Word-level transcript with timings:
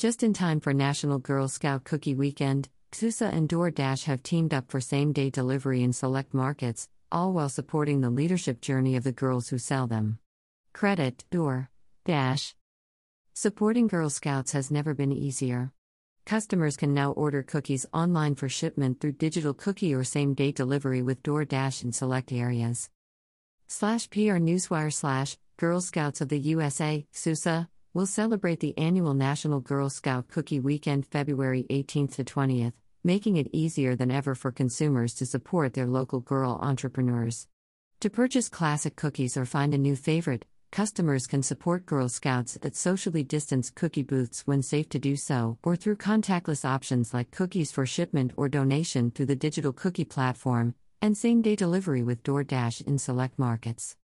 Just 0.00 0.22
in 0.22 0.32
time 0.32 0.60
for 0.60 0.72
National 0.72 1.18
Girl 1.18 1.46
Scout 1.46 1.84
Cookie 1.84 2.14
Weekend, 2.14 2.70
GSUSA 2.90 3.34
and 3.34 3.46
DoorDash 3.46 4.04
have 4.04 4.22
teamed 4.22 4.54
up 4.54 4.70
for 4.70 4.80
same 4.80 5.12
day 5.12 5.28
delivery 5.28 5.82
in 5.82 5.92
select 5.92 6.32
markets, 6.32 6.88
all 7.12 7.34
while 7.34 7.50
supporting 7.50 8.00
the 8.00 8.08
leadership 8.08 8.62
journey 8.62 8.96
of 8.96 9.04
the 9.04 9.12
girls 9.12 9.50
who 9.50 9.58
sell 9.58 9.86
them. 9.86 10.18
Credit 10.72 11.22
Door 11.30 11.68
Dash. 12.06 12.54
Supporting 13.34 13.88
Girl 13.88 14.08
Scouts 14.08 14.52
has 14.52 14.70
never 14.70 14.94
been 14.94 15.12
easier. 15.12 15.70
Customers 16.24 16.78
can 16.78 16.94
now 16.94 17.12
order 17.12 17.42
cookies 17.42 17.84
online 17.92 18.36
for 18.36 18.48
shipment 18.48 19.02
through 19.02 19.20
digital 19.20 19.52
cookie 19.52 19.94
or 19.94 20.02
same 20.02 20.32
day 20.32 20.50
delivery 20.50 21.02
with 21.02 21.22
DoorDash 21.22 21.84
in 21.84 21.92
select 21.92 22.32
areas. 22.32 22.88
Slash 23.66 24.08
PR 24.08 24.40
Newswire 24.40 24.94
slash 24.94 25.36
Girl 25.58 25.82
Scouts 25.82 26.22
of 26.22 26.30
the 26.30 26.38
USA, 26.38 27.04
GSUSA, 27.12 27.68
will 27.92 28.06
celebrate 28.06 28.60
the 28.60 28.76
annual 28.78 29.14
National 29.14 29.58
Girl 29.58 29.90
Scout 29.90 30.28
Cookie 30.28 30.60
Weekend 30.60 31.06
February 31.06 31.66
18th 31.70 32.14
to 32.14 32.24
20th, 32.24 32.74
making 33.02 33.36
it 33.36 33.50
easier 33.52 33.96
than 33.96 34.12
ever 34.12 34.36
for 34.36 34.52
consumers 34.52 35.12
to 35.14 35.26
support 35.26 35.74
their 35.74 35.88
local 35.88 36.20
girl 36.20 36.60
entrepreneurs. 36.62 37.48
To 37.98 38.08
purchase 38.08 38.48
classic 38.48 38.94
cookies 38.94 39.36
or 39.36 39.44
find 39.44 39.74
a 39.74 39.78
new 39.78 39.96
favorite, 39.96 40.46
customers 40.70 41.26
can 41.26 41.42
support 41.42 41.84
Girl 41.84 42.08
Scouts 42.08 42.56
at 42.62 42.76
socially 42.76 43.24
distanced 43.24 43.74
cookie 43.74 44.04
booths 44.04 44.46
when 44.46 44.62
safe 44.62 44.88
to 44.90 45.00
do 45.00 45.16
so, 45.16 45.58
or 45.64 45.74
through 45.74 45.96
contactless 45.96 46.64
options 46.64 47.12
like 47.12 47.32
cookies 47.32 47.72
for 47.72 47.86
shipment 47.86 48.32
or 48.36 48.48
donation 48.48 49.10
through 49.10 49.26
the 49.26 49.34
digital 49.34 49.72
cookie 49.72 50.04
platform, 50.04 50.76
and 51.02 51.16
same 51.16 51.42
day 51.42 51.56
delivery 51.56 52.04
with 52.04 52.22
DoorDash 52.22 52.86
in 52.86 52.98
select 52.98 53.36
markets. 53.36 53.96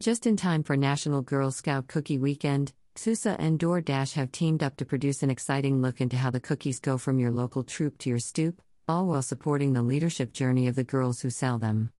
Just 0.00 0.26
in 0.26 0.36
time 0.36 0.64
for 0.64 0.76
National 0.76 1.22
Girl 1.22 1.52
Scout 1.52 1.86
Cookie 1.86 2.18
Weekend, 2.18 2.72
GSUSA 2.96 3.34
and 3.40 3.58
DoorDash 3.58 4.12
have 4.12 4.30
teamed 4.30 4.62
up 4.62 4.76
to 4.76 4.84
produce 4.84 5.24
an 5.24 5.30
exciting 5.30 5.82
look 5.82 6.00
into 6.00 6.16
how 6.16 6.30
the 6.30 6.38
cookies 6.38 6.78
go 6.78 6.96
from 6.96 7.18
your 7.18 7.32
local 7.32 7.64
troop 7.64 7.98
to 7.98 8.08
your 8.08 8.20
stoop, 8.20 8.62
all 8.86 9.06
while 9.06 9.20
supporting 9.20 9.72
the 9.72 9.82
leadership 9.82 10.32
journey 10.32 10.68
of 10.68 10.76
the 10.76 10.84
girls 10.84 11.20
who 11.20 11.28
sell 11.28 11.58
them. 11.58 11.90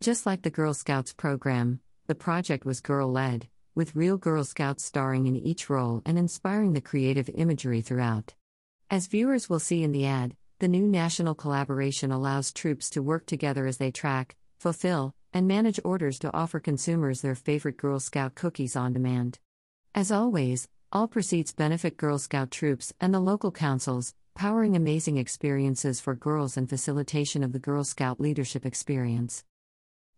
Just 0.00 0.24
like 0.24 0.40
the 0.40 0.50
Girl 0.50 0.72
Scouts 0.72 1.12
program, 1.12 1.80
the 2.06 2.14
project 2.14 2.64
was 2.64 2.80
girl 2.80 3.12
led, 3.12 3.48
with 3.74 3.94
real 3.94 4.16
Girl 4.16 4.42
Scouts 4.42 4.84
starring 4.84 5.26
in 5.26 5.36
each 5.36 5.68
role 5.68 6.00
and 6.06 6.18
inspiring 6.18 6.72
the 6.72 6.80
creative 6.80 7.28
imagery 7.34 7.82
throughout. 7.82 8.32
As 8.90 9.06
viewers 9.06 9.50
will 9.50 9.60
see 9.60 9.82
in 9.82 9.92
the 9.92 10.06
ad, 10.06 10.34
the 10.60 10.68
new 10.68 10.88
national 10.88 11.34
collaboration 11.34 12.10
allows 12.10 12.54
troops 12.54 12.88
to 12.90 13.02
work 13.02 13.26
together 13.26 13.66
as 13.66 13.76
they 13.76 13.90
track, 13.90 14.34
fulfill, 14.58 15.14
and 15.34 15.46
manage 15.46 15.78
orders 15.84 16.18
to 16.20 16.34
offer 16.34 16.58
consumers 16.58 17.20
their 17.20 17.34
favorite 17.34 17.76
Girl 17.76 18.00
Scout 18.00 18.34
cookies 18.34 18.76
on 18.76 18.94
demand. 18.94 19.38
As 19.98 20.12
always, 20.12 20.68
all 20.92 21.08
proceeds 21.08 21.52
benefit 21.52 21.96
Girl 21.96 22.20
Scout 22.20 22.52
troops 22.52 22.92
and 23.00 23.12
the 23.12 23.18
local 23.18 23.50
councils, 23.50 24.14
powering 24.36 24.76
amazing 24.76 25.16
experiences 25.16 26.00
for 26.00 26.14
girls 26.14 26.56
and 26.56 26.68
facilitation 26.68 27.42
of 27.42 27.50
the 27.50 27.58
Girl 27.58 27.82
Scout 27.82 28.20
leadership 28.20 28.64
experience. 28.64 29.42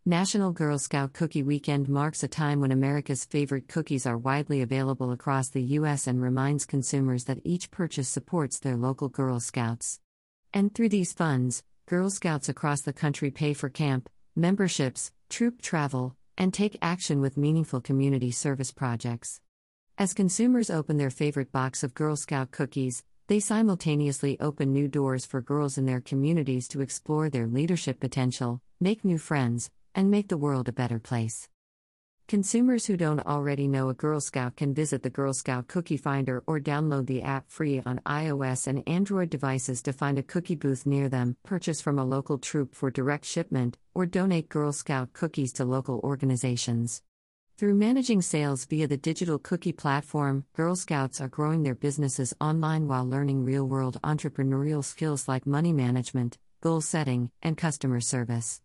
National 0.04 0.52
Girl 0.52 0.78
Scout 0.78 1.14
Cookie 1.14 1.42
Weekend 1.42 1.88
marks 1.88 2.22
a 2.22 2.28
time 2.28 2.60
when 2.60 2.72
America's 2.72 3.24
favorite 3.24 3.68
cookies 3.68 4.04
are 4.04 4.18
widely 4.18 4.60
available 4.60 5.12
across 5.12 5.48
the 5.48 5.62
U.S. 5.78 6.06
and 6.06 6.20
reminds 6.20 6.66
consumers 6.66 7.24
that 7.24 7.40
each 7.42 7.70
purchase 7.70 8.10
supports 8.10 8.58
their 8.58 8.76
local 8.76 9.08
Girl 9.08 9.40
Scouts. 9.40 9.98
And 10.52 10.74
through 10.74 10.90
these 10.90 11.14
funds, 11.14 11.62
Girl 11.86 12.10
Scouts 12.10 12.50
across 12.50 12.82
the 12.82 12.92
country 12.92 13.30
pay 13.30 13.54
for 13.54 13.70
camp, 13.70 14.10
memberships, 14.36 15.10
troop 15.30 15.62
travel, 15.62 16.16
and 16.36 16.52
take 16.52 16.76
action 16.82 17.22
with 17.22 17.38
meaningful 17.38 17.80
community 17.80 18.30
service 18.30 18.72
projects. 18.72 19.40
As 20.00 20.14
consumers 20.14 20.70
open 20.70 20.96
their 20.96 21.10
favorite 21.10 21.52
box 21.52 21.82
of 21.82 21.92
Girl 21.92 22.16
Scout 22.16 22.52
cookies, 22.52 23.04
they 23.26 23.38
simultaneously 23.38 24.40
open 24.40 24.72
new 24.72 24.88
doors 24.88 25.26
for 25.26 25.42
girls 25.42 25.76
in 25.76 25.84
their 25.84 26.00
communities 26.00 26.68
to 26.68 26.80
explore 26.80 27.28
their 27.28 27.46
leadership 27.46 28.00
potential, 28.00 28.62
make 28.80 29.04
new 29.04 29.18
friends, 29.18 29.70
and 29.94 30.10
make 30.10 30.28
the 30.28 30.38
world 30.38 30.70
a 30.70 30.72
better 30.72 30.98
place. 30.98 31.50
Consumers 32.28 32.86
who 32.86 32.96
don't 32.96 33.26
already 33.26 33.68
know 33.68 33.90
a 33.90 33.94
Girl 33.94 34.20
Scout 34.20 34.56
can 34.56 34.72
visit 34.72 35.02
the 35.02 35.10
Girl 35.10 35.34
Scout 35.34 35.68
Cookie 35.68 35.98
Finder 35.98 36.42
or 36.46 36.58
download 36.58 37.06
the 37.06 37.20
app 37.20 37.50
free 37.50 37.82
on 37.84 38.00
iOS 38.06 38.66
and 38.66 38.82
Android 38.88 39.28
devices 39.28 39.82
to 39.82 39.92
find 39.92 40.18
a 40.18 40.22
cookie 40.22 40.54
booth 40.54 40.86
near 40.86 41.10
them, 41.10 41.36
purchase 41.44 41.82
from 41.82 41.98
a 41.98 42.06
local 42.06 42.38
troop 42.38 42.74
for 42.74 42.90
direct 42.90 43.26
shipment, 43.26 43.76
or 43.92 44.06
donate 44.06 44.48
Girl 44.48 44.72
Scout 44.72 45.12
cookies 45.12 45.52
to 45.52 45.66
local 45.66 46.00
organizations. 46.02 47.02
Through 47.60 47.74
managing 47.74 48.22
sales 48.22 48.64
via 48.64 48.88
the 48.88 48.96
digital 48.96 49.38
cookie 49.38 49.74
platform, 49.74 50.46
Girl 50.54 50.74
Scouts 50.74 51.20
are 51.20 51.28
growing 51.28 51.62
their 51.62 51.74
businesses 51.74 52.32
online 52.40 52.88
while 52.88 53.06
learning 53.06 53.44
real 53.44 53.68
world 53.68 54.00
entrepreneurial 54.02 54.82
skills 54.82 55.28
like 55.28 55.46
money 55.46 55.74
management, 55.74 56.38
goal 56.62 56.80
setting, 56.80 57.30
and 57.42 57.58
customer 57.58 58.00
service. 58.00 58.62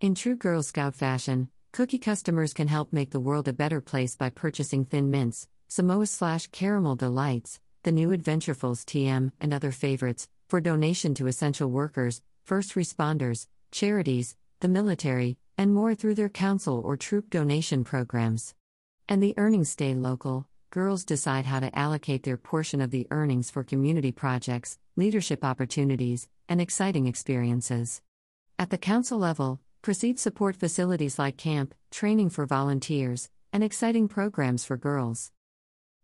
In 0.00 0.16
true 0.16 0.34
Girl 0.34 0.64
Scout 0.64 0.96
fashion, 0.96 1.48
cookie 1.70 2.00
customers 2.00 2.52
can 2.52 2.66
help 2.66 2.92
make 2.92 3.12
the 3.12 3.20
world 3.20 3.46
a 3.46 3.52
better 3.52 3.80
place 3.80 4.16
by 4.16 4.30
purchasing 4.30 4.84
Thin 4.84 5.12
Mints, 5.12 5.46
Samoa 5.68 6.06
slash 6.06 6.48
Caramel 6.48 6.96
Delights, 6.96 7.60
the 7.84 7.92
new 7.92 8.08
Adventurefuls 8.08 8.84
TM, 8.84 9.30
and 9.40 9.54
other 9.54 9.70
favorites, 9.70 10.26
for 10.48 10.60
donation 10.60 11.14
to 11.14 11.28
essential 11.28 11.70
workers, 11.70 12.20
first 12.42 12.74
responders, 12.74 13.46
charities, 13.70 14.34
the 14.58 14.66
military, 14.66 15.38
and 15.58 15.74
more 15.74 15.94
through 15.94 16.14
their 16.14 16.30
council 16.30 16.80
or 16.82 16.96
troop 16.96 17.28
donation 17.28 17.84
programs. 17.84 18.54
And 19.08 19.22
the 19.22 19.34
earnings 19.36 19.68
stay 19.68 19.94
local. 19.94 20.46
Girls 20.70 21.04
decide 21.04 21.44
how 21.44 21.60
to 21.60 21.78
allocate 21.78 22.22
their 22.22 22.38
portion 22.38 22.80
of 22.80 22.90
the 22.90 23.06
earnings 23.10 23.50
for 23.50 23.62
community 23.64 24.12
projects, 24.12 24.78
leadership 24.96 25.44
opportunities, 25.44 26.28
and 26.48 26.60
exciting 26.60 27.06
experiences. 27.06 28.00
At 28.58 28.70
the 28.70 28.78
council 28.78 29.18
level, 29.18 29.60
Proceed 29.80 30.18
support 30.18 30.56
facilities 30.56 31.18
like 31.18 31.36
camp, 31.36 31.74
training 31.90 32.30
for 32.30 32.46
volunteers, 32.46 33.30
and 33.52 33.62
exciting 33.62 34.08
programs 34.08 34.64
for 34.64 34.76
girls. 34.76 35.30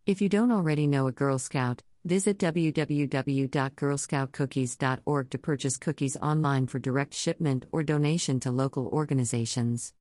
If 0.07 0.23
you 0.23 0.29
don't 0.29 0.53
already 0.53 0.87
know 0.87 1.09
a 1.09 1.13
Girl 1.13 1.39
Scout, 1.39 1.83
visit 2.05 2.39
www.girlscoutcookies.org 2.39 5.31
to 5.31 5.39
purchase 5.39 5.79
cookies 5.79 6.19
online 6.19 6.67
for 6.67 6.79
direct 6.79 7.15
shipment 7.15 7.65
or 7.73 7.83
donation 7.83 8.39
to 8.41 8.51
local 8.51 8.89
organizations. 8.89 9.95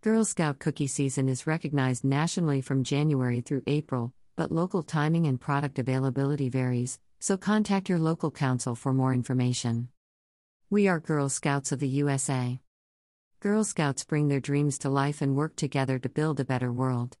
Girl 0.00 0.24
Scout 0.24 0.60
cookie 0.60 0.86
season 0.86 1.28
is 1.28 1.48
recognized 1.48 2.04
nationally 2.04 2.60
from 2.60 2.84
January 2.84 3.40
through 3.40 3.64
April, 3.66 4.12
but 4.36 4.52
local 4.52 4.84
timing 4.84 5.26
and 5.26 5.40
product 5.40 5.80
availability 5.80 6.48
varies, 6.48 7.00
so 7.18 7.36
contact 7.36 7.88
your 7.88 7.98
local 7.98 8.30
council 8.30 8.76
for 8.76 8.92
more 8.92 9.12
information. 9.12 9.88
We 10.70 10.86
are 10.86 11.00
Girl 11.00 11.28
Scouts 11.28 11.72
of 11.72 11.80
the 11.80 11.88
USA. 11.88 12.60
Girl 13.40 13.64
Scouts 13.64 14.04
bring 14.04 14.28
their 14.28 14.38
dreams 14.38 14.78
to 14.78 14.88
life 14.88 15.20
and 15.20 15.34
work 15.34 15.56
together 15.56 15.98
to 15.98 16.08
build 16.08 16.38
a 16.38 16.44
better 16.44 16.72
world. 16.72 17.16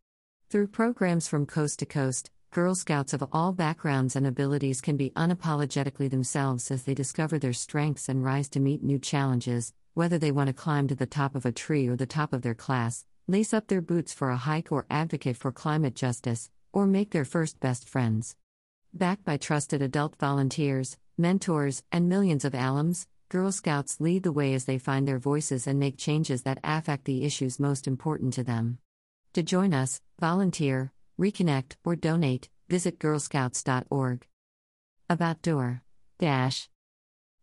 Through 0.50 0.68
programs 0.68 1.26
from 1.26 1.46
coast 1.46 1.80
to 1.80 1.86
coast, 1.86 2.30
Girl 2.50 2.74
Scouts 2.74 3.12
of 3.12 3.22
all 3.30 3.52
backgrounds 3.52 4.16
and 4.16 4.26
abilities 4.26 4.80
can 4.80 4.96
be 4.96 5.10
unapologetically 5.10 6.08
themselves 6.08 6.70
as 6.70 6.84
they 6.84 6.94
discover 6.94 7.38
their 7.38 7.52
strengths 7.52 8.08
and 8.08 8.24
rise 8.24 8.48
to 8.50 8.58
meet 8.58 8.82
new 8.82 8.98
challenges, 8.98 9.74
whether 9.92 10.16
they 10.16 10.32
want 10.32 10.46
to 10.46 10.54
climb 10.54 10.88
to 10.88 10.94
the 10.94 11.04
top 11.04 11.34
of 11.34 11.44
a 11.44 11.52
tree 11.52 11.86
or 11.86 11.94
the 11.94 12.06
top 12.06 12.32
of 12.32 12.40
their 12.40 12.54
class, 12.54 13.04
lace 13.26 13.52
up 13.52 13.66
their 13.66 13.82
boots 13.82 14.14
for 14.14 14.30
a 14.30 14.38
hike 14.38 14.72
or 14.72 14.86
advocate 14.88 15.36
for 15.36 15.52
climate 15.52 15.94
justice, 15.94 16.48
or 16.72 16.86
make 16.86 17.10
their 17.10 17.26
first 17.26 17.60
best 17.60 17.86
friends. 17.86 18.34
Backed 18.94 19.26
by 19.26 19.36
trusted 19.36 19.82
adult 19.82 20.16
volunteers, 20.16 20.96
mentors, 21.18 21.82
and 21.92 22.08
millions 22.08 22.46
of 22.46 22.54
alums, 22.54 23.06
Girl 23.28 23.52
Scouts 23.52 24.00
lead 24.00 24.22
the 24.22 24.32
way 24.32 24.54
as 24.54 24.64
they 24.64 24.78
find 24.78 25.06
their 25.06 25.18
voices 25.18 25.66
and 25.66 25.78
make 25.78 25.98
changes 25.98 26.44
that 26.44 26.60
affect 26.64 27.04
the 27.04 27.26
issues 27.26 27.60
most 27.60 27.86
important 27.86 28.32
to 28.34 28.42
them. 28.42 28.78
To 29.34 29.42
join 29.42 29.74
us, 29.74 30.00
volunteer, 30.18 30.92
reconnect, 31.18 31.76
or 31.84 31.96
donate, 31.96 32.48
visit 32.68 32.98
girlscouts.org. 32.98 34.26
About 35.10 35.42
Door 35.42 35.82
Dash 36.18 36.68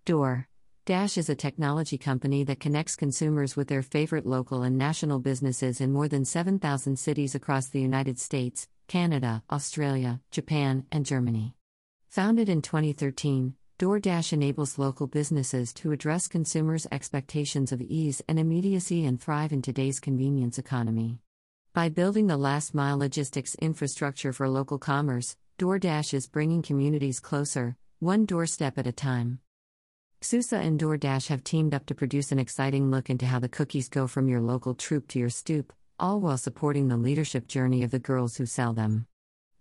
Door 0.06 0.48
Dash 0.86 1.18
is 1.18 1.30
a 1.30 1.36
technology 1.36 1.98
company 1.98 2.44
that 2.44 2.60
connects 2.60 2.96
consumers 2.96 3.56
with 3.56 3.68
their 3.68 3.82
favorite 3.82 4.28
local 4.28 4.62
and 4.62 4.78
national 4.78 5.20
businesses 5.20 5.82
in 5.82 5.92
more 5.92 6.08
than 6.08 6.24
7,000 6.26 6.98
cities 7.00 7.34
across 7.34 7.68
the 7.68 7.82
United 7.82 8.20
States, 8.20 8.68
Canada, 8.88 9.42
Australia, 9.52 10.22
Japan, 10.30 10.86
and 10.92 11.04
Germany. 11.04 11.56
Founded 12.10 12.50
in 12.50 12.62
2013, 12.62 13.56
DoorDash 13.80 14.32
enables 14.32 14.78
local 14.78 15.08
businesses 15.08 15.74
to 15.74 15.92
address 15.92 16.28
consumers' 16.28 16.88
expectations 16.92 17.72
of 17.72 17.82
ease 17.82 18.22
and 18.30 18.38
immediacy 18.38 19.06
and 19.06 19.20
thrive 19.20 19.52
in 19.52 19.64
today's 19.64 20.00
convenience 20.00 20.60
economy. 20.60 21.20
By 21.76 21.90
building 21.90 22.28
the 22.28 22.38
last 22.38 22.74
mile 22.74 22.98
logistics 22.98 23.54
infrastructure 23.56 24.32
for 24.32 24.48
local 24.48 24.78
commerce, 24.78 25.36
DoorDash 25.60 26.14
is 26.14 26.26
bringing 26.26 26.62
communities 26.62 27.20
closer, 27.20 27.76
one 28.00 28.26
doorstep 28.26 28.78
at 28.78 28.88
a 28.88 28.94
time. 28.94 29.40
GSUSA 30.22 30.66
and 30.66 30.80
DoorDash 30.80 31.28
have 31.28 31.44
teamed 31.44 31.74
up 31.74 31.86
to 31.88 31.94
produce 31.94 32.32
an 32.32 32.40
exciting 32.40 32.92
look 32.92 33.10
into 33.10 33.26
how 33.26 33.40
the 33.40 33.50
cookies 33.50 33.90
go 33.90 34.08
from 34.08 34.30
your 34.30 34.40
local 34.40 34.74
troop 34.74 35.10
to 35.10 35.20
your 35.20 35.30
stoop, 35.30 35.74
all 36.00 36.22
while 36.22 36.38
supporting 36.38 36.88
the 36.88 36.96
leadership 36.96 37.46
journey 37.46 37.84
of 37.84 37.92
the 37.92 38.00
girls 38.00 38.38
who 38.38 38.46
sell 38.46 38.72
them. 38.72 39.06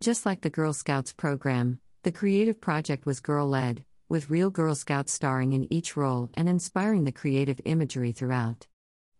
Just 0.00 0.24
like 0.24 0.42
the 0.42 0.50
Girl 0.50 0.72
Scouts 0.72 1.12
program, 1.12 1.80
The 2.04 2.12
creative 2.12 2.60
project 2.60 3.06
was 3.06 3.18
girl 3.18 3.48
led, 3.48 3.84
with 4.08 4.30
real 4.30 4.50
Girl 4.50 4.76
Scouts 4.76 5.12
starring 5.12 5.52
in 5.52 5.72
each 5.72 5.96
role 5.96 6.30
and 6.34 6.48
inspiring 6.48 7.02
the 7.02 7.10
creative 7.10 7.60
imagery 7.64 8.12
throughout. 8.12 8.68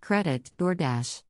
Credit 0.01 0.49
DoorDash. 0.59 1.23